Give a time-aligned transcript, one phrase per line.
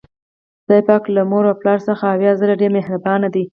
[0.63, 3.43] خدای پاک له مور او پلار څخه اویا ځلې ډیر مهربان ده